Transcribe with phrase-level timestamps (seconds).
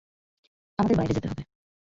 [0.79, 1.43] আমাদের বাইরে যেতে হবে।